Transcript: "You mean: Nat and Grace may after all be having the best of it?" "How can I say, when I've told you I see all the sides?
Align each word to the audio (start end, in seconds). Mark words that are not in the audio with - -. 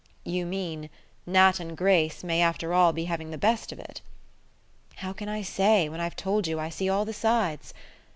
"You 0.25 0.47
mean: 0.47 0.89
Nat 1.27 1.59
and 1.59 1.77
Grace 1.77 2.23
may 2.23 2.41
after 2.41 2.73
all 2.73 2.91
be 2.91 3.05
having 3.05 3.29
the 3.29 3.37
best 3.37 3.71
of 3.71 3.77
it?" 3.77 4.01
"How 4.95 5.13
can 5.13 5.29
I 5.29 5.43
say, 5.43 5.89
when 5.89 5.99
I've 6.01 6.15
told 6.15 6.47
you 6.47 6.59
I 6.59 6.69
see 6.69 6.89
all 6.89 7.05
the 7.05 7.13
sides? 7.13 7.71